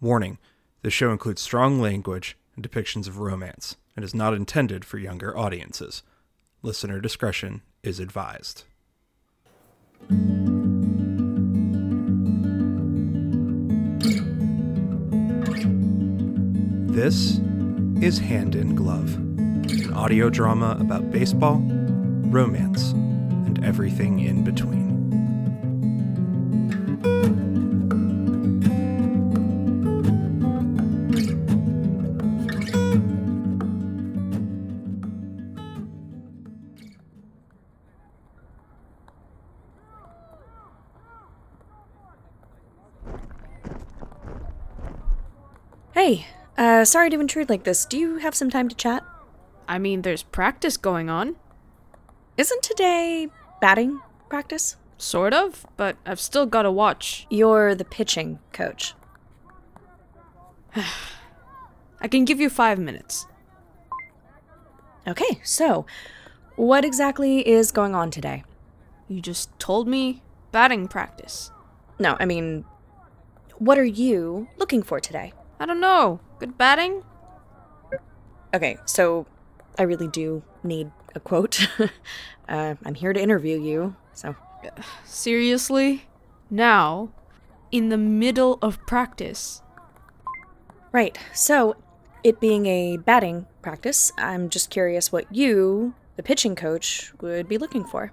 Warning 0.00 0.38
the 0.82 0.90
show 0.90 1.10
includes 1.10 1.40
strong 1.40 1.80
language 1.80 2.36
and 2.54 2.62
depictions 2.62 3.08
of 3.08 3.18
romance 3.18 3.76
and 3.96 4.04
is 4.04 4.14
not 4.14 4.34
intended 4.34 4.84
for 4.84 4.98
younger 4.98 5.36
audiences. 5.36 6.02
Listener 6.62 7.00
discretion 7.00 7.62
is 7.82 7.98
advised. 7.98 8.64
This 16.94 17.40
is 18.02 18.18
Hand 18.18 18.54
in 18.54 18.74
Glove, 18.74 19.14
an 19.14 19.94
audio 19.94 20.28
drama 20.28 20.76
about 20.78 21.10
baseball, 21.10 21.62
romance, 22.28 22.92
and 22.92 23.64
everything 23.64 24.18
in 24.18 24.44
between. 24.44 24.95
Uh, 46.76 46.84
sorry 46.84 47.08
to 47.10 47.20
intrude 47.20 47.48
like 47.48 47.64
this. 47.64 47.86
Do 47.86 47.98
you 47.98 48.18
have 48.18 48.34
some 48.34 48.50
time 48.50 48.68
to 48.68 48.76
chat? 48.76 49.02
I 49.66 49.78
mean, 49.78 50.02
there's 50.02 50.22
practice 50.22 50.76
going 50.76 51.08
on. 51.08 51.36
Isn't 52.36 52.62
today 52.62 53.28
batting 53.60 54.00
practice? 54.28 54.76
Sort 54.98 55.32
of, 55.32 55.66
but 55.76 55.96
I've 56.04 56.20
still 56.20 56.44
got 56.44 56.62
to 56.62 56.70
watch. 56.70 57.26
You're 57.30 57.74
the 57.74 57.84
pitching 57.84 58.40
coach. 58.52 58.94
I 62.00 62.08
can 62.08 62.26
give 62.26 62.40
you 62.40 62.50
five 62.50 62.78
minutes. 62.78 63.26
Okay, 65.08 65.40
so 65.42 65.86
what 66.56 66.84
exactly 66.84 67.46
is 67.46 67.72
going 67.72 67.94
on 67.94 68.10
today? 68.10 68.44
You 69.08 69.22
just 69.22 69.56
told 69.58 69.88
me 69.88 70.22
batting 70.52 70.88
practice. 70.88 71.50
No, 71.98 72.16
I 72.20 72.26
mean, 72.26 72.66
what 73.58 73.78
are 73.78 73.84
you 73.84 74.48
looking 74.58 74.82
for 74.82 75.00
today? 75.00 75.32
I 75.58 75.64
don't 75.64 75.80
know. 75.80 76.20
Good 76.38 76.58
batting? 76.58 77.02
Okay, 78.52 78.76
so 78.84 79.26
I 79.78 79.82
really 79.82 80.08
do 80.08 80.42
need 80.62 80.90
a 81.14 81.20
quote. 81.20 81.66
uh, 82.48 82.74
I'm 82.84 82.94
here 82.94 83.12
to 83.12 83.20
interview 83.20 83.60
you, 83.60 83.96
so. 84.12 84.36
Seriously? 85.04 86.06
Now? 86.50 87.10
In 87.72 87.88
the 87.88 87.96
middle 87.96 88.58
of 88.62 88.84
practice? 88.86 89.62
Right, 90.92 91.18
so 91.32 91.76
it 92.22 92.40
being 92.40 92.66
a 92.66 92.96
batting 92.96 93.46
practice, 93.62 94.12
I'm 94.18 94.48
just 94.48 94.70
curious 94.70 95.12
what 95.12 95.34
you, 95.34 95.94
the 96.16 96.22
pitching 96.22 96.54
coach, 96.54 97.12
would 97.20 97.48
be 97.48 97.58
looking 97.58 97.84
for. 97.84 98.12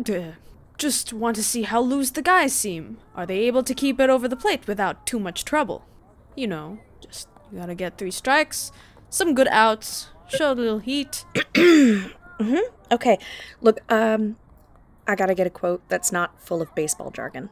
Duh. 0.00 0.32
Just 0.78 1.12
want 1.12 1.36
to 1.36 1.42
see 1.42 1.62
how 1.62 1.80
loose 1.80 2.10
the 2.10 2.22
guys 2.22 2.52
seem. 2.52 2.98
Are 3.14 3.24
they 3.24 3.38
able 3.40 3.62
to 3.62 3.74
keep 3.74 3.98
it 3.98 4.10
over 4.10 4.28
the 4.28 4.36
plate 4.36 4.66
without 4.66 5.06
too 5.06 5.18
much 5.18 5.44
trouble? 5.44 5.86
You 6.34 6.48
know, 6.48 6.78
you 7.52 7.58
gotta 7.58 7.74
get 7.74 7.98
three 7.98 8.10
strikes, 8.10 8.72
some 9.10 9.34
good 9.34 9.48
outs, 9.48 10.08
show 10.28 10.52
a 10.52 10.54
little 10.54 10.78
heat. 10.80 11.24
Mm-hmm. 12.38 12.70
Okay. 12.92 13.18
Look, 13.62 13.80
um, 13.90 14.36
I 15.06 15.14
gotta 15.14 15.34
get 15.34 15.46
a 15.46 15.50
quote 15.50 15.82
that's 15.88 16.12
not 16.12 16.38
full 16.38 16.60
of 16.60 16.74
baseball 16.74 17.10
jargon. 17.10 17.48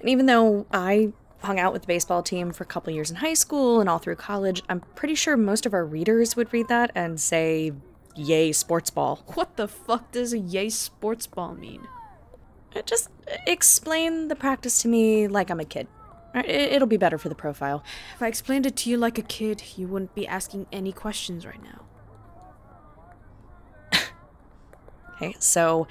And 0.00 0.08
even 0.08 0.26
though 0.26 0.66
I 0.72 1.12
hung 1.42 1.60
out 1.60 1.72
with 1.72 1.82
the 1.82 1.86
baseball 1.86 2.22
team 2.22 2.52
for 2.52 2.64
a 2.64 2.66
couple 2.66 2.92
years 2.92 3.10
in 3.10 3.16
high 3.18 3.34
school 3.34 3.80
and 3.80 3.88
all 3.88 3.98
through 3.98 4.16
college, 4.16 4.62
I'm 4.68 4.80
pretty 4.96 5.14
sure 5.14 5.36
most 5.36 5.66
of 5.66 5.72
our 5.72 5.84
readers 5.84 6.34
would 6.34 6.52
read 6.52 6.68
that 6.68 6.90
and 6.94 7.20
say, 7.20 7.72
"Yay, 8.16 8.50
sports 8.52 8.90
ball." 8.90 9.22
What 9.34 9.56
the 9.56 9.68
fuck 9.68 10.10
does 10.10 10.32
a 10.32 10.38
yay 10.38 10.68
sports 10.70 11.26
ball 11.26 11.54
mean? 11.54 11.86
Just 12.86 13.10
explain 13.46 14.28
the 14.28 14.36
practice 14.36 14.82
to 14.82 14.88
me 14.88 15.28
like 15.28 15.50
I'm 15.50 15.60
a 15.60 15.64
kid. 15.64 15.86
It- 16.34 16.46
It'll 16.72 16.88
be 16.88 16.96
better 16.96 17.18
for 17.18 17.28
the 17.28 17.34
profile. 17.34 17.82
If 18.14 18.22
I 18.22 18.26
explained 18.28 18.66
it 18.66 18.76
to 18.78 18.90
you 18.90 18.96
like 18.96 19.18
a 19.18 19.22
kid, 19.22 19.62
you 19.76 19.88
wouldn't 19.88 20.14
be 20.14 20.26
asking 20.26 20.66
any 20.72 20.92
questions 20.92 21.44
right 21.46 21.62
now. 21.62 21.84
Okay, 25.16 25.34
so 25.40 25.88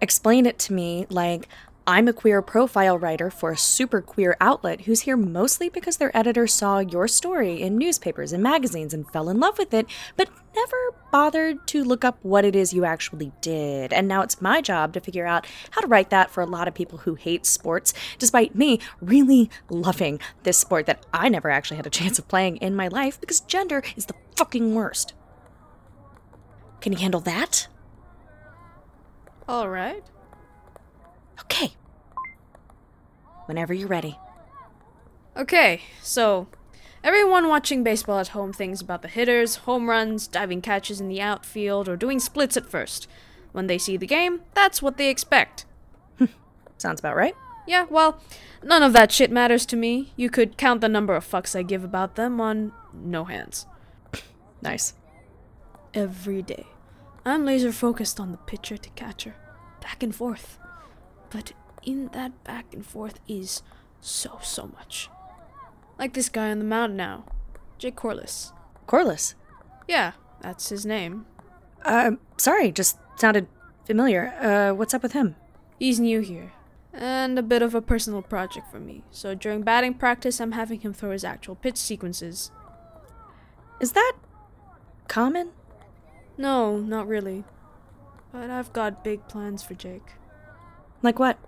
explain 0.00 0.46
it 0.46 0.58
to 0.60 0.72
me 0.72 1.06
like 1.10 1.48
I'm 1.86 2.08
a 2.08 2.12
queer 2.12 2.42
profile 2.42 2.98
writer 2.98 3.30
for 3.30 3.50
a 3.50 3.56
super 3.56 4.00
queer 4.00 4.36
outlet 4.40 4.82
who's 4.82 5.02
here 5.02 5.16
mostly 5.16 5.68
because 5.68 5.96
their 5.96 6.16
editor 6.16 6.46
saw 6.46 6.78
your 6.78 7.08
story 7.08 7.60
in 7.60 7.78
newspapers 7.78 8.32
and 8.32 8.42
magazines 8.42 8.92
and 8.92 9.10
fell 9.10 9.28
in 9.28 9.40
love 9.40 9.58
with 9.58 9.72
it, 9.72 9.86
but 10.16 10.28
never 10.54 10.94
bothered 11.10 11.66
to 11.68 11.82
look 11.82 12.04
up 12.04 12.18
what 12.22 12.44
it 12.44 12.54
is 12.54 12.74
you 12.74 12.84
actually 12.84 13.32
did. 13.40 13.92
And 13.92 14.06
now 14.06 14.22
it's 14.22 14.42
my 14.42 14.60
job 14.60 14.92
to 14.92 15.00
figure 15.00 15.26
out 15.26 15.46
how 15.70 15.80
to 15.80 15.86
write 15.86 16.10
that 16.10 16.30
for 16.30 16.42
a 16.42 16.46
lot 16.46 16.68
of 16.68 16.74
people 16.74 16.98
who 16.98 17.14
hate 17.14 17.46
sports, 17.46 17.94
despite 18.18 18.54
me 18.54 18.78
really 19.00 19.50
loving 19.70 20.20
this 20.42 20.58
sport 20.58 20.86
that 20.86 21.04
I 21.12 21.28
never 21.28 21.50
actually 21.50 21.78
had 21.78 21.86
a 21.86 21.90
chance 21.90 22.18
of 22.18 22.28
playing 22.28 22.58
in 22.58 22.76
my 22.76 22.88
life 22.88 23.20
because 23.20 23.40
gender 23.40 23.82
is 23.96 24.06
the 24.06 24.14
fucking 24.36 24.74
worst. 24.74 25.14
Can 26.80 26.92
you 26.92 26.98
handle 26.98 27.20
that? 27.22 27.68
Alright. 29.48 30.04
Okay. 31.42 31.72
Whenever 33.46 33.74
you're 33.74 33.88
ready. 33.88 34.18
Okay, 35.36 35.82
so 36.02 36.48
everyone 37.02 37.48
watching 37.48 37.82
baseball 37.82 38.18
at 38.18 38.28
home 38.28 38.52
thinks 38.52 38.80
about 38.80 39.02
the 39.02 39.08
hitters, 39.08 39.56
home 39.56 39.88
runs, 39.88 40.26
diving 40.26 40.60
catches 40.60 41.00
in 41.00 41.08
the 41.08 41.20
outfield, 41.20 41.88
or 41.88 41.96
doing 41.96 42.20
splits 42.20 42.56
at 42.56 42.68
first. 42.68 43.08
When 43.52 43.66
they 43.66 43.78
see 43.78 43.96
the 43.96 44.06
game, 44.06 44.42
that's 44.54 44.82
what 44.82 44.96
they 44.96 45.08
expect. 45.08 45.64
Sounds 46.78 47.00
about 47.00 47.16
right. 47.16 47.34
Yeah, 47.66 47.86
well, 47.88 48.20
none 48.62 48.82
of 48.82 48.92
that 48.92 49.12
shit 49.12 49.30
matters 49.30 49.64
to 49.66 49.76
me. 49.76 50.12
You 50.16 50.30
could 50.30 50.56
count 50.56 50.80
the 50.80 50.88
number 50.88 51.14
of 51.14 51.28
fucks 51.28 51.56
I 51.56 51.62
give 51.62 51.84
about 51.84 52.16
them 52.16 52.40
on 52.40 52.72
no 52.92 53.24
hands. 53.24 53.66
Nice. 54.62 54.92
Every 55.94 56.42
day. 56.42 56.66
I'm 57.24 57.46
laser 57.46 57.72
focused 57.72 58.20
on 58.20 58.30
the 58.30 58.36
pitcher 58.36 58.76
to 58.76 58.90
catcher, 58.90 59.34
back 59.80 60.02
and 60.02 60.14
forth. 60.14 60.58
But 61.30 61.52
in 61.82 62.08
that 62.08 62.42
back 62.44 62.72
and 62.72 62.84
forth 62.84 63.20
is 63.28 63.62
so, 64.00 64.38
so 64.42 64.70
much. 64.74 65.08
Like 65.98 66.14
this 66.14 66.28
guy 66.28 66.50
on 66.50 66.58
the 66.58 66.64
mound 66.64 66.96
now, 66.96 67.24
Jake 67.78 67.96
Corliss. 67.96 68.52
Corliss. 68.86 69.34
Yeah, 69.86 70.12
that's 70.40 70.68
his 70.70 70.86
name. 70.86 71.26
Uh, 71.84 72.12
sorry, 72.36 72.72
just 72.72 72.98
sounded 73.16 73.46
familiar. 73.84 74.34
Uh, 74.40 74.74
what's 74.74 74.94
up 74.94 75.02
with 75.02 75.12
him? 75.12 75.36
He's 75.78 76.00
new 76.00 76.20
here, 76.20 76.52
and 76.92 77.38
a 77.38 77.42
bit 77.42 77.62
of 77.62 77.74
a 77.74 77.82
personal 77.82 78.22
project 78.22 78.70
for 78.70 78.80
me. 78.80 79.02
So 79.10 79.34
during 79.34 79.62
batting 79.62 79.94
practice, 79.94 80.40
I'm 80.40 80.52
having 80.52 80.80
him 80.80 80.92
throw 80.92 81.10
his 81.10 81.24
actual 81.24 81.54
pitch 81.54 81.76
sequences. 81.76 82.50
Is 83.80 83.92
that 83.92 84.12
common? 85.08 85.50
No, 86.36 86.78
not 86.78 87.06
really. 87.06 87.44
But 88.32 88.50
I've 88.50 88.72
got 88.72 89.02
big 89.02 89.26
plans 89.26 89.62
for 89.62 89.74
Jake. 89.74 90.12
Like 91.02 91.18
what? 91.18 91.38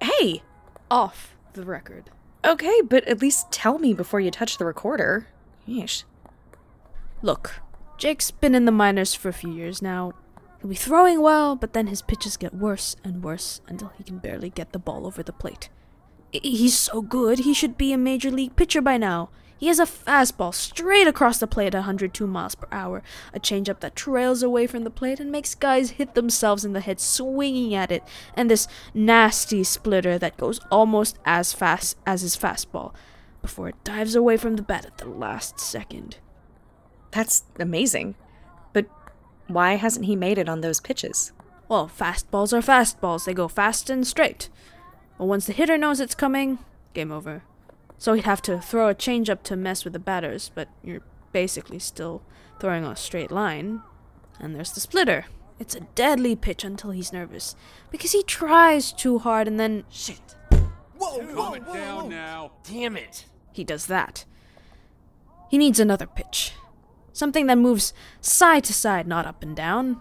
Hey! 0.00 0.42
Off 0.90 1.36
the 1.52 1.64
record. 1.64 2.10
Okay, 2.44 2.80
but 2.82 3.04
at 3.08 3.20
least 3.20 3.50
tell 3.50 3.78
me 3.78 3.92
before 3.94 4.20
you 4.20 4.30
touch 4.30 4.58
the 4.58 4.64
recorder. 4.64 5.26
Yeesh. 5.68 6.04
Look, 7.22 7.60
Jake's 7.98 8.30
been 8.30 8.54
in 8.54 8.64
the 8.64 8.72
minors 8.72 9.14
for 9.14 9.28
a 9.28 9.32
few 9.32 9.52
years 9.52 9.82
now. 9.82 10.12
He'll 10.60 10.70
be 10.70 10.76
throwing 10.76 11.20
well, 11.20 11.56
but 11.56 11.72
then 11.72 11.88
his 11.88 12.02
pitches 12.02 12.36
get 12.36 12.54
worse 12.54 12.96
and 13.04 13.22
worse 13.22 13.60
until 13.68 13.92
he 13.96 14.04
can 14.04 14.18
barely 14.18 14.50
get 14.50 14.72
the 14.72 14.78
ball 14.78 15.06
over 15.06 15.22
the 15.22 15.32
plate. 15.32 15.68
I- 16.34 16.40
He's 16.42 16.76
so 16.78 17.02
good, 17.02 17.40
he 17.40 17.54
should 17.54 17.76
be 17.76 17.92
a 17.92 17.98
major 17.98 18.30
league 18.30 18.56
pitcher 18.56 18.80
by 18.80 18.96
now. 18.98 19.30
He 19.58 19.66
has 19.66 19.80
a 19.80 19.84
fastball 19.84 20.54
straight 20.54 21.08
across 21.08 21.38
the 21.38 21.48
plate 21.48 21.74
at 21.74 21.78
102 21.78 22.26
miles 22.28 22.54
per 22.54 22.68
hour, 22.70 23.02
a 23.34 23.40
changeup 23.40 23.80
that 23.80 23.96
trails 23.96 24.42
away 24.42 24.68
from 24.68 24.84
the 24.84 24.90
plate 24.90 25.18
and 25.18 25.32
makes 25.32 25.56
guys 25.56 25.90
hit 25.90 26.14
themselves 26.14 26.64
in 26.64 26.74
the 26.74 26.80
head 26.80 27.00
swinging 27.00 27.74
at 27.74 27.90
it, 27.90 28.04
and 28.34 28.48
this 28.48 28.68
nasty 28.94 29.64
splitter 29.64 30.16
that 30.16 30.36
goes 30.36 30.60
almost 30.70 31.18
as 31.24 31.52
fast 31.52 31.98
as 32.06 32.22
his 32.22 32.36
fastball 32.36 32.94
before 33.42 33.68
it 33.68 33.84
dives 33.84 34.14
away 34.14 34.36
from 34.36 34.54
the 34.56 34.62
bat 34.62 34.86
at 34.86 34.98
the 34.98 35.08
last 35.08 35.58
second. 35.58 36.18
That's 37.10 37.42
amazing. 37.58 38.14
But 38.72 38.86
why 39.48 39.74
hasn't 39.74 40.06
he 40.06 40.14
made 40.14 40.38
it 40.38 40.48
on 40.48 40.60
those 40.60 40.80
pitches? 40.80 41.32
Well, 41.68 41.90
fastballs 41.94 42.52
are 42.52 42.62
fastballs. 42.62 43.24
They 43.24 43.34
go 43.34 43.48
fast 43.48 43.90
and 43.90 44.06
straight. 44.06 44.48
But 45.16 45.26
once 45.26 45.46
the 45.46 45.52
hitter 45.52 45.76
knows 45.76 45.98
it's 46.00 46.14
coming, 46.14 46.58
game 46.94 47.10
over. 47.10 47.42
So 47.98 48.14
he'd 48.14 48.24
have 48.24 48.42
to 48.42 48.60
throw 48.60 48.88
a 48.88 48.94
changeup 48.94 49.42
to 49.44 49.56
mess 49.56 49.84
with 49.84 49.92
the 49.92 49.98
batters, 49.98 50.50
but 50.54 50.68
you're 50.84 51.02
basically 51.32 51.78
still 51.80 52.22
throwing 52.60 52.84
a 52.84 52.94
straight 52.96 53.30
line. 53.32 53.82
And 54.38 54.54
there's 54.54 54.72
the 54.72 54.80
splitter. 54.80 55.26
It's 55.58 55.74
a 55.74 55.80
deadly 55.96 56.36
pitch 56.36 56.62
until 56.62 56.92
he's 56.92 57.12
nervous. 57.12 57.56
Because 57.90 58.12
he 58.12 58.22
tries 58.22 58.92
too 58.92 59.18
hard 59.18 59.48
and 59.48 59.58
then 59.58 59.84
Shit. 59.90 60.36
Whoa, 60.96 61.26
Calm 61.34 61.54
it 61.56 61.72
down 61.72 62.08
now. 62.08 62.52
Damn 62.64 62.96
it. 62.96 63.26
he 63.52 63.64
does 63.64 63.86
that. 63.86 64.24
He 65.50 65.58
needs 65.58 65.80
another 65.80 66.06
pitch. 66.06 66.52
Something 67.12 67.46
that 67.46 67.58
moves 67.58 67.92
side 68.20 68.62
to 68.64 68.72
side, 68.72 69.08
not 69.08 69.26
up 69.26 69.42
and 69.42 69.56
down. 69.56 70.00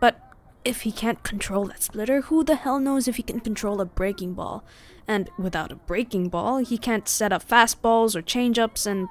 But 0.00 0.20
if 0.68 0.82
he 0.82 0.92
can't 0.92 1.22
control 1.22 1.64
that 1.64 1.82
splitter, 1.82 2.20
who 2.20 2.44
the 2.44 2.54
hell 2.54 2.78
knows 2.78 3.08
if 3.08 3.16
he 3.16 3.22
can 3.22 3.40
control 3.40 3.80
a 3.80 3.86
breaking 3.86 4.34
ball? 4.34 4.62
And 5.06 5.30
without 5.38 5.72
a 5.72 5.76
breaking 5.76 6.28
ball, 6.28 6.58
he 6.58 6.76
can't 6.76 7.08
set 7.08 7.32
up 7.32 7.48
fastballs 7.48 8.14
or 8.14 8.20
changeups, 8.20 8.86
and 8.86 9.08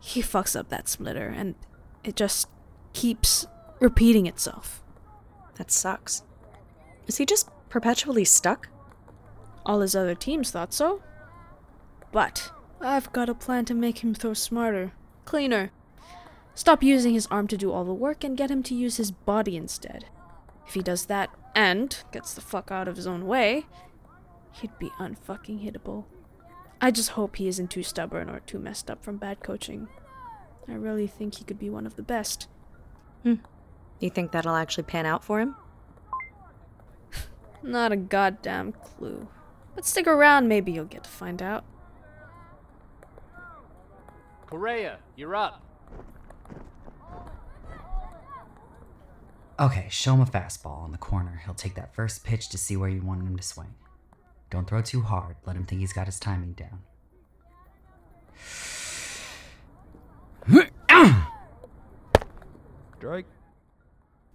he 0.00 0.20
fucks 0.20 0.58
up 0.58 0.68
that 0.70 0.88
splitter, 0.88 1.28
and 1.28 1.54
it 2.02 2.16
just 2.16 2.48
keeps 2.92 3.46
repeating 3.78 4.26
itself. 4.26 4.82
That 5.54 5.70
sucks. 5.70 6.24
Is 7.06 7.18
he 7.18 7.24
just 7.24 7.48
perpetually 7.68 8.24
stuck? 8.24 8.68
All 9.64 9.82
his 9.82 9.94
other 9.94 10.16
teams 10.16 10.50
thought 10.50 10.74
so. 10.74 11.02
But 12.10 12.50
I've 12.80 13.12
got 13.12 13.28
a 13.28 13.34
plan 13.34 13.64
to 13.66 13.74
make 13.74 14.02
him 14.02 14.12
throw 14.12 14.34
smarter, 14.34 14.90
cleaner. 15.24 15.70
Stop 16.56 16.82
using 16.82 17.14
his 17.14 17.28
arm 17.28 17.46
to 17.46 17.56
do 17.56 17.70
all 17.70 17.84
the 17.84 17.94
work 17.94 18.24
and 18.24 18.36
get 18.36 18.50
him 18.50 18.64
to 18.64 18.74
use 18.74 18.96
his 18.96 19.12
body 19.12 19.56
instead. 19.56 20.06
If 20.70 20.74
he 20.74 20.82
does 20.82 21.06
that 21.06 21.30
and 21.52 21.96
gets 22.12 22.32
the 22.32 22.40
fuck 22.40 22.70
out 22.70 22.86
of 22.86 22.94
his 22.94 23.08
own 23.08 23.26
way, 23.26 23.66
he'd 24.52 24.78
be 24.78 24.90
unfucking 25.00 25.64
hittable. 25.64 26.04
I 26.80 26.92
just 26.92 27.10
hope 27.10 27.34
he 27.34 27.48
isn't 27.48 27.72
too 27.72 27.82
stubborn 27.82 28.30
or 28.30 28.38
too 28.38 28.60
messed 28.60 28.88
up 28.88 29.02
from 29.02 29.16
bad 29.16 29.42
coaching. 29.42 29.88
I 30.68 30.74
really 30.74 31.08
think 31.08 31.34
he 31.34 31.44
could 31.44 31.58
be 31.58 31.70
one 31.70 31.86
of 31.86 31.96
the 31.96 32.04
best. 32.04 32.46
Hmm. 33.24 33.42
You 33.98 34.10
think 34.10 34.30
that'll 34.30 34.54
actually 34.54 34.84
pan 34.84 35.06
out 35.06 35.24
for 35.24 35.40
him? 35.40 35.56
Not 37.64 37.90
a 37.90 37.96
goddamn 37.96 38.70
clue. 38.70 39.26
But 39.74 39.84
stick 39.84 40.06
around, 40.06 40.46
maybe 40.46 40.70
you'll 40.70 40.84
get 40.84 41.02
to 41.02 41.10
find 41.10 41.42
out. 41.42 41.64
Correa, 44.46 45.00
you're 45.16 45.34
up. 45.34 45.64
Okay, 49.60 49.88
show 49.90 50.14
him 50.14 50.22
a 50.22 50.24
fastball 50.24 50.82
on 50.82 50.90
the 50.90 50.96
corner. 50.96 51.42
He'll 51.44 51.52
take 51.52 51.74
that 51.74 51.94
first 51.94 52.24
pitch 52.24 52.48
to 52.48 52.56
see 52.56 52.78
where 52.78 52.88
you 52.88 53.02
want 53.02 53.20
him 53.22 53.36
to 53.36 53.42
swing. 53.42 53.74
Don't 54.48 54.66
throw 54.66 54.80
too 54.80 55.02
hard. 55.02 55.36
Let 55.44 55.54
him 55.54 55.66
think 55.66 55.82
he's 55.82 55.92
got 55.92 56.06
his 56.06 56.18
timing 56.18 56.54
down. 56.54 56.80
Strike. 62.96 63.26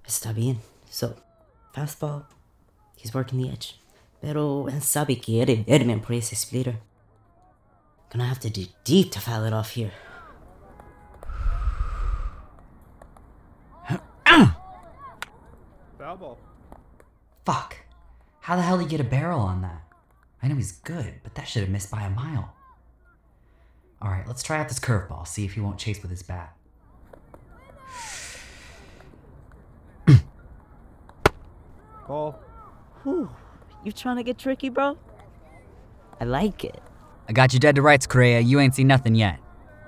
Está 0.08 0.32
bien. 0.36 0.60
So, 0.92 1.16
fastball. 1.76 2.26
He's 2.96 3.14
working 3.14 3.42
the 3.42 3.50
edge. 3.50 3.80
Pero 4.22 4.68
él 4.68 4.84
sabe 4.84 5.20
que 5.20 5.42
eres 5.42 5.66
Edmund 5.68 6.04
por 6.04 6.14
ese 6.14 6.36
splitter. 6.36 6.76
Gonna 8.12 8.26
have 8.26 8.40
to 8.42 8.52
dig 8.52 8.70
deep 8.84 9.12
to 9.14 9.20
foul 9.20 9.44
it 9.46 9.54
off 9.54 9.72
here. 9.72 9.92
Foul 16.06 16.18
ball. 16.18 16.38
Fuck. 17.46 17.78
How 18.46 18.56
the 18.56 18.62
hell 18.62 18.78
did 18.78 18.84
he 18.84 18.90
get 18.92 19.00
a 19.02 19.04
barrel 19.04 19.40
on 19.40 19.64
that? 19.64 19.82
I 20.44 20.48
know 20.48 20.54
he's 20.54 20.74
good, 20.74 21.16
but 21.24 21.34
that 21.34 21.48
should 21.48 21.64
have 21.64 21.72
missed 21.72 21.90
by 21.90 22.04
a 22.04 22.12
mile. 22.12 22.54
Alright, 24.00 24.28
let's 24.28 24.44
try 24.44 24.60
out 24.60 24.68
this 24.70 24.80
curveball, 24.80 25.28
see 25.28 25.46
if 25.46 25.54
he 25.54 25.62
won't 25.62 25.80
chase 25.80 26.00
with 26.04 26.12
his 26.12 26.22
bat. 26.22 26.56
Ball. 32.08 32.40
Whew. 33.02 33.32
You 33.84 33.92
trying 33.92 34.18
to 34.18 34.24
get 34.24 34.38
tricky, 34.38 34.70
bro? 34.70 34.96
I 36.22 36.26
like 36.26 36.64
it. 36.64 36.80
I 37.28 37.34
got 37.34 37.52
you 37.52 37.60
dead 37.60 37.74
to 37.78 37.82
rights, 37.82 38.06
Correa. 38.06 38.42
You 38.42 38.60
ain't 38.60 38.76
seen 38.76 38.86
nothing 38.86 39.16
yet. 39.16 39.40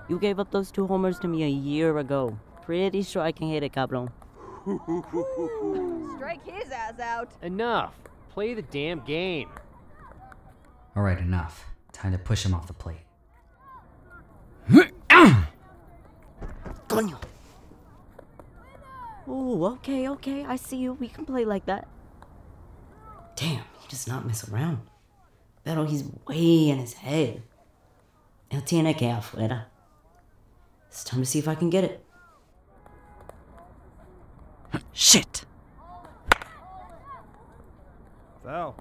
You 0.10 0.18
gave 0.18 0.40
up 0.40 0.50
those 0.50 0.72
two 0.72 0.88
homers 0.88 1.20
to 1.20 1.28
me 1.28 1.44
a 1.44 1.48
year 1.48 2.00
ago. 2.00 2.40
Pretty 2.64 3.04
sure 3.04 3.22
I 3.22 3.34
can 3.34 3.50
hit 3.50 3.62
it, 3.62 3.72
cabrón. 3.72 4.12
Strike 6.18 6.44
his 6.44 6.72
ass 6.72 7.00
out. 7.00 7.30
Enough. 7.44 7.94
Play 8.30 8.54
the 8.54 8.62
damn 8.62 9.00
game. 9.02 9.50
Alright, 10.96 11.20
enough. 11.20 11.66
Time 11.92 12.12
to 12.12 12.18
push 12.18 12.46
him 12.46 12.54
off 12.54 12.68
the 12.68 12.74
plate. 12.74 13.06
Coño. 16.88 17.18
Ooh, 19.28 19.66
okay, 19.66 20.08
okay. 20.10 20.46
I 20.46 20.56
see 20.56 20.78
you. 20.78 20.94
We 20.94 21.08
can 21.08 21.26
play 21.26 21.46
like 21.46 21.66
that. 21.66 21.88
Damn, 23.36 23.64
he 23.80 23.88
does 23.90 24.08
not 24.08 24.26
mess 24.26 24.48
around. 24.50 24.80
Pero 25.64 25.86
he's 25.86 26.04
way 26.28 26.70
in 26.70 26.80
his 26.80 26.94
head. 26.94 27.44
Él 28.50 28.64
tiene 28.66 28.96
que 28.96 29.08
afuera. 29.08 29.66
It's 30.88 31.04
time 31.04 31.20
to 31.22 31.26
see 31.26 31.40
if 31.40 31.48
I 31.48 31.56
can 31.56 31.70
get 31.70 31.84
it. 31.84 32.04
Shit! 34.94 35.46
Foul. 38.48 38.76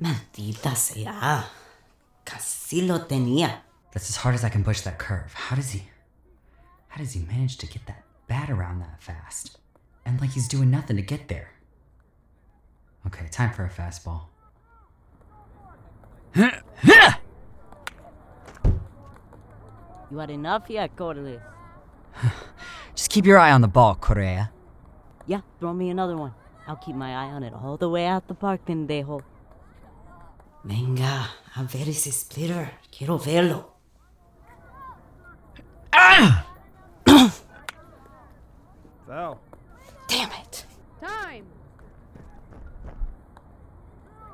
Maldita 0.00 0.74
sea. 0.74 1.06
Casi 2.24 2.82
lo 2.82 2.98
tenía. 3.06 3.60
That's 3.92 4.10
as 4.10 4.16
hard 4.16 4.34
as 4.34 4.42
I 4.42 4.48
can 4.48 4.64
push 4.64 4.80
that 4.80 4.98
curve. 4.98 5.32
How 5.34 5.54
does 5.54 5.70
he. 5.70 5.84
How 6.88 6.98
does 6.98 7.12
he 7.12 7.20
manage 7.20 7.58
to 7.58 7.66
get 7.68 7.86
that 7.86 8.02
bat 8.26 8.50
around 8.50 8.80
that 8.80 9.00
fast? 9.00 9.58
And 10.04 10.20
like 10.20 10.30
he's 10.30 10.48
doing 10.48 10.68
nothing 10.68 10.96
to 10.96 11.02
get 11.02 11.28
there. 11.28 11.52
Okay, 13.06 13.28
time 13.30 13.52
for 13.52 13.64
a 13.64 13.70
fastball. 13.70 14.22
You 20.10 20.18
had 20.18 20.30
enough 20.30 20.68
yet, 20.68 20.96
Corliss? 20.96 21.40
Just 22.96 23.10
keep 23.10 23.26
your 23.26 23.38
eye 23.38 23.52
on 23.52 23.60
the 23.60 23.68
ball, 23.68 23.94
Correa. 23.94 24.50
Yeah, 25.28 25.42
throw 25.60 25.72
me 25.72 25.88
another 25.88 26.16
one. 26.16 26.34
I'll 26.66 26.76
keep 26.76 26.94
my 26.94 27.10
eye 27.12 27.30
on 27.30 27.42
it 27.42 27.52
all 27.52 27.76
the 27.76 27.88
way 27.88 28.06
out 28.06 28.28
the 28.28 28.34
park, 28.34 28.64
pendejo. 28.66 29.22
Venga, 30.64 31.28
a 31.56 31.64
ver 31.64 31.88
ese 31.88 32.12
splitter. 32.12 32.70
Quiero 32.90 33.18
verlo. 33.18 33.64
Foul. 39.06 39.40
Damn 40.06 40.30
it. 40.40 40.64
Time! 41.02 41.44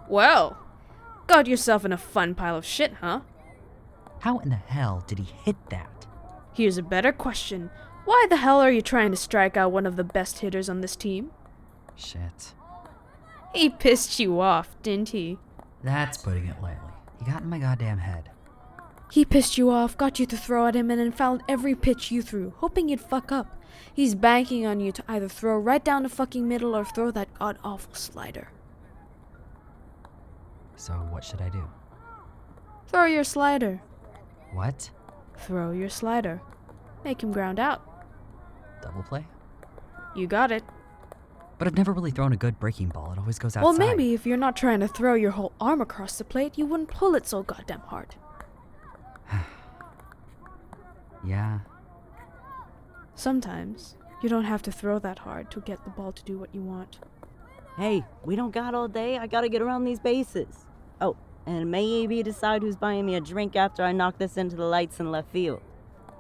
Well, 0.09 0.57
got 1.27 1.47
yourself 1.47 1.85
in 1.85 1.93
a 1.93 1.99
fun 1.99 2.35
pile 2.35 2.57
of 2.57 2.65
shit, 2.65 2.95
huh? 3.01 3.23
How 4.21 4.39
in 4.39 4.51
the 4.51 4.57
hell 4.57 5.03
did 5.07 5.19
he 5.19 5.33
hit 5.45 5.57
that? 5.71 6.07
Here's 6.53 6.79
a 6.79 6.83
better 6.83 7.13
question. 7.13 7.71
Why 8.05 8.27
the 8.31 8.37
hell 8.37 8.61
are 8.61 8.71
you 8.71 8.83
trying 8.83 9.11
to 9.11 9.17
strike 9.17 9.57
out 9.57 9.73
one 9.73 9.87
of 9.87 9.97
the 9.97 10.05
best 10.05 10.39
hitters 10.41 10.69
on 10.69 10.81
this 10.81 10.97
team? 10.97 11.31
Shit. 11.99 12.55
He 13.53 13.69
pissed 13.69 14.19
you 14.21 14.41
off, 14.41 14.77
didn't 14.83 15.11
he? 15.11 15.39
That's 15.83 16.17
putting 16.17 16.47
it 16.47 16.63
lightly. 16.63 16.93
He 17.19 17.31
got 17.31 17.43
in 17.43 17.49
my 17.49 17.59
goddamn 17.59 17.99
head. 17.99 18.31
He 19.11 19.25
pissed 19.25 19.59
you 19.59 19.71
off, 19.71 19.97
got 19.97 20.19
you 20.21 20.27
to 20.27 20.37
throw 20.37 20.67
at 20.67 20.77
him, 20.77 20.91
and 20.91 21.01
then 21.01 21.13
fouled 21.13 21.43
every 21.49 21.75
pitch 21.75 22.11
you 22.11 22.23
threw, 22.23 22.53
hoping 22.59 22.89
you'd 22.89 23.01
fuck 23.01 23.33
up. 23.33 23.61
He's 23.93 24.15
banking 24.15 24.67
on 24.67 24.81
you 24.81 24.93
to 24.93 25.05
either 25.09 25.29
throw 25.29 25.59
right 25.59 25.85
down 25.85 26.03
the 26.03 26.09
fucking 26.09 26.47
middle 26.47 26.77
or 26.77 26.85
throw 26.85 27.11
that 27.11 27.33
god 27.35 27.59
awful 27.65 27.95
slider. 27.95 28.51
So 30.77 30.93
what 30.93 31.25
should 31.25 31.41
I 31.41 31.49
do? 31.49 31.69
Throw 32.87 33.07
your 33.07 33.25
slider. 33.25 33.81
What? 34.53 34.91
Throw 35.37 35.73
your 35.73 35.89
slider. 35.89 36.41
Make 37.05 37.23
him 37.23 37.33
ground 37.33 37.59
out. 37.59 37.83
Double 38.83 39.03
play? 39.03 39.27
You 40.15 40.27
got 40.27 40.53
it. 40.53 40.63
But 41.59 41.67
I've 41.67 41.77
never 41.77 41.93
really 41.93 42.13
thrown 42.13 42.33
a 42.33 42.37
good 42.37 42.61
breaking 42.61 42.91
ball. 42.91 43.13
It 43.13 43.19
always 43.19 43.39
goes 43.39 43.57
outside. 43.57 43.65
Well, 43.69 43.77
maybe 43.77 44.15
if 44.15 44.25
you're 44.25 44.37
not 44.37 44.57
trying 44.57 44.81
to 44.81 44.89
throw 44.89 45.15
your 45.15 45.33
whole 45.33 45.53
arm 45.61 45.81
across 45.81 46.17
the 46.17 46.25
plate, 46.25 46.57
you 46.57 46.67
wouldn't 46.67 46.89
pull 46.89 47.15
it 47.15 47.27
so 47.27 47.43
goddamn 47.43 47.81
hard. 47.81 48.15
Yeah. 51.27 51.61
Sometimes 53.17 53.97
you 54.23 54.29
don't 54.29 54.45
have 54.45 54.63
to 54.63 54.73
throw 54.73 55.01
that 55.01 55.19
hard 55.19 55.51
to 55.51 55.61
get 55.61 55.83
the 55.83 55.91
ball 55.91 56.13
to 56.13 56.23
do 56.23 56.39
what 56.39 56.55
you 56.55 56.63
want. 56.63 57.01
Hey, 57.77 58.05
we 58.25 58.37
don't 58.37 58.53
got 58.53 58.73
all 58.73 58.87
day. 58.87 59.19
I 59.19 59.27
gotta 59.27 59.49
get 59.49 59.61
around 59.61 59.83
these 59.83 59.99
bases. 59.99 60.67
Oh, 61.01 61.17
and 61.45 61.71
maybe 61.71 62.23
decide 62.23 62.63
who's 62.63 62.77
buying 62.77 63.05
me 63.05 63.17
a 63.17 63.21
drink 63.21 63.57
after 63.57 63.83
I 63.83 63.91
knock 63.91 64.19
this 64.19 64.37
into 64.37 64.55
the 64.55 64.65
lights 64.65 65.01
in 65.01 65.11
left 65.11 65.33
field. 65.33 65.61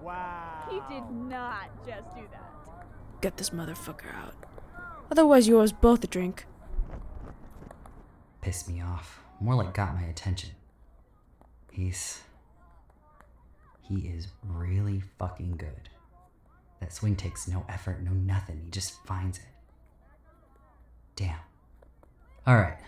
Wow. 0.02 0.66
He 0.68 0.80
did 0.92 1.08
not 1.10 1.70
just 1.86 2.14
do 2.14 2.22
that. 2.32 3.20
Get 3.20 3.36
this 3.36 3.50
motherfucker 3.50 4.14
out. 4.14 4.34
Otherwise, 5.10 5.48
you 5.48 5.58
owe 5.58 5.62
us 5.62 5.72
both 5.72 6.04
a 6.04 6.06
drink. 6.06 6.46
Pissed 8.40 8.68
me 8.68 8.80
off. 8.80 9.20
More 9.40 9.54
like 9.54 9.74
got 9.74 9.94
my 9.94 10.02
attention. 10.02 10.50
He's. 11.72 12.22
He 13.80 14.00
is 14.00 14.28
really 14.44 15.02
fucking 15.18 15.56
good. 15.56 15.88
That 16.80 16.92
swing 16.92 17.16
takes 17.16 17.48
no 17.48 17.64
effort, 17.68 18.02
no 18.02 18.12
nothing. 18.12 18.60
He 18.64 18.70
just 18.70 19.04
finds 19.06 19.38
it. 19.38 19.44
Damn. 21.16 21.38
Alright, 22.46 22.78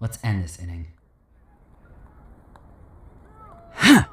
let's 0.00 0.18
end 0.24 0.42
this 0.42 0.58
inning. 0.58 0.88
Huh. 3.74 4.04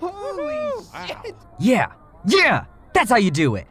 Holy 0.00 0.84
shit! 1.06 1.34
Yeah, 1.60 1.92
yeah, 2.26 2.64
that's 3.02 3.10
how 3.10 3.16
you 3.16 3.32
do 3.32 3.56
it. 3.56 3.66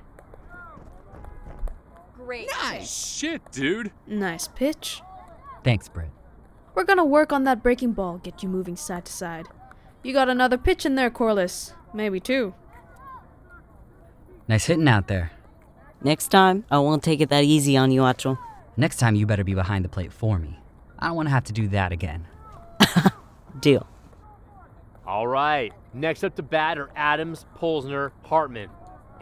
Great. 2.17 2.49
Shit, 2.83 3.41
dude. 3.53 3.93
Nice 4.05 4.49
pitch. 4.49 5.01
Thanks, 5.63 5.87
Britt. 5.87 6.09
We're 6.75 6.83
gonna 6.83 7.05
work 7.05 7.31
on 7.31 7.45
that 7.45 7.63
breaking 7.63 7.93
ball, 7.93 8.17
get 8.17 8.43
you 8.43 8.49
moving 8.49 8.75
side 8.75 9.05
to 9.05 9.11
side. 9.13 9.47
You 10.03 10.11
got 10.11 10.27
another 10.27 10.57
pitch 10.57 10.85
in 10.85 10.95
there, 10.95 11.09
Corliss. 11.09 11.73
Maybe 11.93 12.19
two. 12.19 12.53
Nice 14.49 14.65
hitting 14.65 14.89
out 14.89 15.07
there. 15.07 15.31
Next 16.03 16.27
time, 16.27 16.65
I 16.69 16.79
won't 16.79 17.01
take 17.01 17.21
it 17.21 17.29
that 17.29 17.45
easy 17.45 17.77
on 17.77 17.89
you, 17.91 18.01
Acho. 18.01 18.37
Next 18.75 18.97
time, 18.97 19.15
you 19.15 19.25
better 19.25 19.45
be 19.45 19.53
behind 19.53 19.85
the 19.85 19.89
plate 19.89 20.11
for 20.11 20.39
me. 20.39 20.59
I 20.99 21.07
don't 21.07 21.15
want 21.15 21.27
to 21.27 21.33
have 21.33 21.45
to 21.45 21.53
do 21.53 21.69
that 21.69 21.93
again. 21.93 22.27
Deal. 23.61 23.87
All 25.07 25.27
right. 25.27 25.71
Next 25.93 26.25
up 26.25 26.35
to 26.35 26.43
bat 26.43 26.77
are 26.77 26.89
Adams, 26.97 27.45
Polsner, 27.57 28.11
Hartman. 28.23 28.69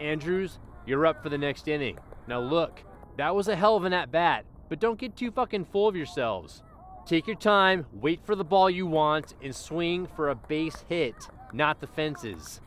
Andrews, 0.00 0.58
you're 0.86 1.06
up 1.06 1.22
for 1.22 1.28
the 1.28 1.38
next 1.38 1.68
inning. 1.68 1.98
Now 2.26 2.40
look, 2.40 2.82
that 3.18 3.34
was 3.34 3.48
a 3.48 3.56
hell 3.56 3.76
of 3.76 3.84
an 3.84 3.92
at 3.92 4.10
bat, 4.10 4.46
but 4.68 4.80
don't 4.80 4.98
get 4.98 5.14
too 5.14 5.30
fucking 5.30 5.66
full 5.66 5.86
of 5.86 5.94
yourselves. 5.94 6.62
Take 7.06 7.26
your 7.26 7.36
time, 7.36 7.86
wait 7.92 8.20
for 8.24 8.34
the 8.34 8.44
ball 8.44 8.70
you 8.70 8.86
want, 8.86 9.34
and 9.42 9.54
swing 9.54 10.06
for 10.16 10.30
a 10.30 10.34
base 10.34 10.84
hit, 10.88 11.14
not 11.52 11.80
the 11.80 11.86
fences. 11.86 12.60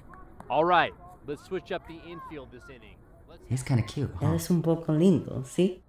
All 0.49 0.65
right, 0.65 0.93
let's 1.25 1.43
switch 1.43 1.71
up 1.71 1.87
the 1.87 1.99
infield 2.07 2.51
this 2.51 2.63
inning. 2.69 2.95
Let's 3.29 3.41
He's 3.47 3.63
kind 3.63 3.79
of 3.79 3.87
cute, 3.87 4.11
huh? 4.19 4.27
Eres 4.27 4.49
un 4.51 4.61
poco 4.61 4.93
lindo, 4.93 5.43
¿sí? 5.43 5.79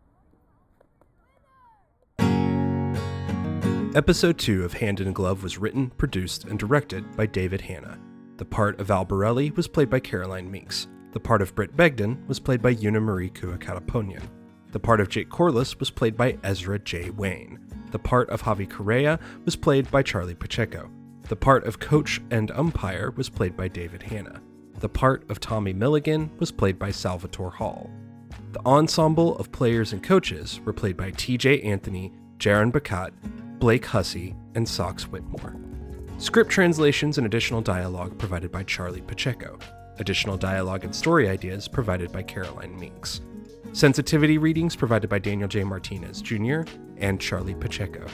Episode 3.95 4.39
2 4.39 4.65
of 4.65 4.73
Hand 4.75 5.01
in 5.01 5.13
Glove 5.13 5.43
was 5.43 5.59
written, 5.59 5.91
produced, 5.91 6.45
and 6.45 6.59
directed 6.59 7.17
by 7.17 7.27
David 7.27 7.61
Hanna. 7.61 7.99
The 8.39 8.45
part 8.45 8.81
of 8.81 8.89
Val 8.89 9.07
Berelli 9.07 9.55
was 9.55 9.69
played 9.69 9.89
by 9.89 10.01
Caroline 10.01 10.51
Mincks. 10.51 10.89
The 11.15 11.21
part 11.21 11.43
of 11.43 11.55
Britt 11.55 11.77
Begden 11.77 12.27
was 12.27 12.41
played 12.41 12.61
by 12.61 12.75
Euna 12.75 13.01
Marie 13.01 13.31
Cua 13.31 13.57
Catampognan. 13.57 14.25
The 14.73 14.81
part 14.81 15.01
of 15.01 15.09
Jake 15.09 15.31
Corliss 15.31 15.79
was 15.79 15.89
played 15.89 16.17
by 16.17 16.37
Ezra 16.43 16.77
J. 16.81 17.11
Wayne. 17.11 17.61
The 17.93 18.01
part 18.01 18.29
of 18.31 18.43
Javy 18.43 18.69
Correa 18.69 19.21
was 19.45 19.55
played 19.55 19.89
by 19.93 20.03
Charlie 20.03 20.35
Pacheco. 20.35 20.91
The 21.29 21.37
part 21.37 21.69
of 21.69 21.79
coach 21.79 22.21
and 22.33 22.51
umpire 22.51 23.13
was 23.13 23.31
played 23.31 23.57
by 23.57 23.69
David 23.69 24.03
Hanna. 24.03 24.43
The 24.81 24.89
part 24.89 25.31
of 25.31 25.39
Tommy 25.39 25.73
Milligan 25.73 26.33
was 26.41 26.51
played 26.51 26.81
by 26.81 26.91
Salvatore 26.91 27.53
Hall. 27.53 27.89
The 28.51 28.67
ensemble 28.67 29.39
of 29.39 29.53
players 29.53 29.93
and 29.93 30.03
coaches 30.03 30.61
were 30.65 30.73
played 30.73 30.97
by 30.97 31.13
TJ 31.13 31.65
Anthony, 31.65 32.13
Jerron 32.39 32.73
Bacat, 32.73 33.13
Blake 33.61 33.87
Hussey, 33.87 34.35
and 34.57 34.69
Socks 34.69 35.07
Whitmore. 35.07 35.55
Script 36.19 36.51
translations 36.51 37.19
and 37.19 37.27
additional 37.27 37.61
dialogue 37.61 38.19
provided 38.19 38.51
by 38.51 38.65
Charlie 38.65 39.01
Pacheco. 39.03 39.61
Additional 39.99 40.37
dialogue 40.37 40.85
and 40.85 40.95
story 40.95 41.29
ideas 41.29 41.69
provided 41.69 42.13
by 42.13 42.23
Caroline 42.23 42.79
Mincks. 42.79 43.21
Sensitivity 43.73 44.39
readings 44.39 44.77
provided 44.77 45.11
by 45.11 45.19
Daniel 45.19 45.49
J. 45.49 45.65
Martinez 45.65 46.23
Jr. 46.23 46.63
and 46.99 47.21
Charlie 47.21 47.55
Pacheco. 47.55 48.07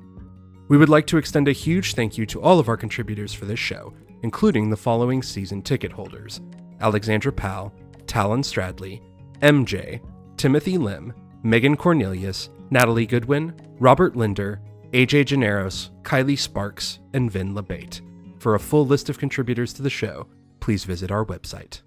We 0.67 0.77
would 0.77 0.89
like 0.89 1.07
to 1.07 1.17
extend 1.17 1.47
a 1.47 1.51
huge 1.51 1.95
thank 1.95 2.19
you 2.19 2.27
to 2.27 2.39
all 2.39 2.59
of 2.59 2.69
our 2.69 2.77
contributors 2.77 3.33
for 3.33 3.45
this 3.45 3.57
show, 3.57 3.95
including 4.21 4.69
the 4.69 4.77
following 4.77 5.23
season 5.23 5.63
ticket 5.63 5.91
holders 5.91 6.39
Alexandra 6.81 7.31
Pal, 7.31 7.73
Talon 8.05 8.43
Stradley, 8.43 9.01
MJ, 9.39 9.99
Timothy 10.37 10.77
Lim, 10.77 11.11
Megan 11.41 11.75
Cornelius, 11.75 12.49
Natalie 12.69 13.07
Goodwin, 13.07 13.59
Robert 13.79 14.15
Linder, 14.15 14.61
AJ 14.91 15.25
Ganaros, 15.25 15.89
Kylie 16.03 16.37
Sparks, 16.37 16.99
and 17.15 17.31
Vin 17.31 17.55
LaBate. 17.55 18.01
For 18.37 18.53
a 18.53 18.59
full 18.59 18.85
list 18.85 19.09
of 19.09 19.17
contributors 19.17 19.73
to 19.73 19.81
the 19.81 19.89
show, 19.89 20.27
please 20.59 20.83
visit 20.83 21.09
our 21.09 21.25
website. 21.25 21.81